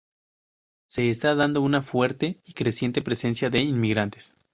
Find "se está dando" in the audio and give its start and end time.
0.89-1.61